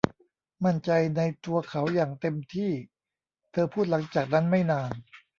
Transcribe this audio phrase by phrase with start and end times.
[0.65, 2.71] มั่นใจในตัวเขาอย่างเต็มที่
[3.51, 4.91] เธอพูดหลังจากนั้นไม่นาน.